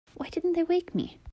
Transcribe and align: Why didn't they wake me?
Why 0.15 0.29
didn't 0.29 0.53
they 0.53 0.63
wake 0.63 0.95
me? 0.95 1.19